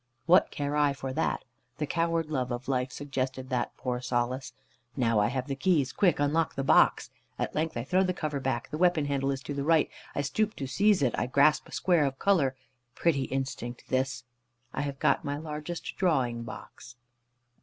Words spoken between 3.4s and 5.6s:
that poor solace. Now I have the